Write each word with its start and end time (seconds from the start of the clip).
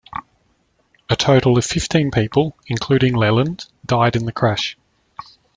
A 1.11 1.15
total 1.15 1.59
of 1.59 1.63
fifteen 1.65 2.09
people, 2.09 2.55
including 2.65 3.13
Leland, 3.15 3.65
died 3.85 4.15
in 4.15 4.25
the 4.25 4.31
crash. 4.31 4.75